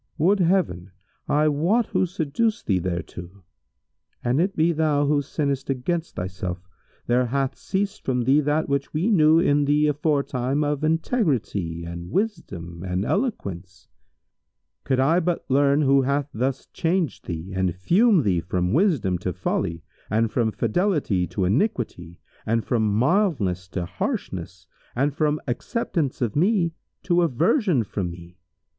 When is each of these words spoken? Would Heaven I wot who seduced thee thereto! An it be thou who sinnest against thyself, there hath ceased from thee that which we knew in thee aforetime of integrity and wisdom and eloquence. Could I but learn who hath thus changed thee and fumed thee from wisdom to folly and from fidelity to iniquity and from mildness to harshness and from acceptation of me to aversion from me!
Would 0.17 0.39
Heaven 0.39 0.89
I 1.29 1.47
wot 1.47 1.85
who 1.89 2.07
seduced 2.07 2.65
thee 2.65 2.79
thereto! 2.79 3.43
An 4.23 4.39
it 4.39 4.55
be 4.55 4.71
thou 4.71 5.05
who 5.05 5.21
sinnest 5.21 5.69
against 5.69 6.15
thyself, 6.15 6.59
there 7.05 7.27
hath 7.27 7.55
ceased 7.55 8.03
from 8.03 8.23
thee 8.23 8.39
that 8.41 8.67
which 8.67 8.95
we 8.95 9.11
knew 9.11 9.37
in 9.37 9.65
thee 9.65 9.85
aforetime 9.85 10.63
of 10.63 10.83
integrity 10.83 11.85
and 11.85 12.09
wisdom 12.09 12.81
and 12.83 13.05
eloquence. 13.05 13.89
Could 14.85 14.99
I 14.99 15.19
but 15.19 15.45
learn 15.49 15.81
who 15.83 16.01
hath 16.01 16.31
thus 16.33 16.65
changed 16.73 17.27
thee 17.27 17.53
and 17.53 17.75
fumed 17.75 18.23
thee 18.23 18.39
from 18.39 18.73
wisdom 18.73 19.19
to 19.19 19.31
folly 19.31 19.83
and 20.09 20.31
from 20.31 20.51
fidelity 20.51 21.27
to 21.27 21.45
iniquity 21.45 22.17
and 22.43 22.65
from 22.65 22.91
mildness 22.97 23.67
to 23.67 23.85
harshness 23.85 24.65
and 24.95 25.13
from 25.13 25.39
acceptation 25.47 26.25
of 26.25 26.35
me 26.35 26.73
to 27.03 27.21
aversion 27.21 27.83
from 27.83 28.09
me! 28.09 28.39